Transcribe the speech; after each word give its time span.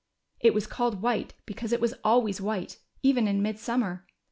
It 0.39 0.55
was 0.55 0.65
called 0.65 1.03
white 1.03 1.35
because 1.45 1.71
it 1.71 1.79
was 1.79 1.93
always 2.03 2.41
white 2.41 2.79
even 3.03 3.27
in 3.27 3.43
midsummer. 3.43 4.07